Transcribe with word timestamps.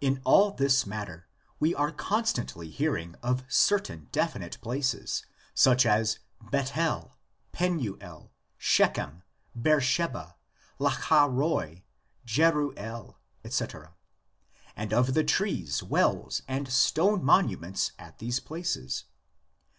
In 0.00 0.22
all 0.24 0.52
this 0.52 0.86
matter 0.86 1.28
we 1.60 1.74
are 1.74 1.92
constantly 1.92 2.70
hearing 2.70 3.16
of 3.22 3.44
certain 3.50 4.08
definite 4.10 4.58
places, 4.62 5.26
such 5.52 5.84
as 5.84 6.20
Bethel, 6.50 7.18
Penuel, 7.52 8.32
Shechem, 8.56 9.24
Beersheba, 9.54 10.36
Lacha 10.80 11.28
roi, 11.30 11.82
Jeruel, 12.24 13.18
etc., 13.44 13.94
and 14.74 14.94
of 14.94 15.12
the 15.12 15.22
trees, 15.22 15.82
wells, 15.82 16.40
and 16.48 16.66
stone 16.72 17.22
monuments 17.22 17.92
at 17.98 18.18
these 18.20 18.40
places. 18.40 19.04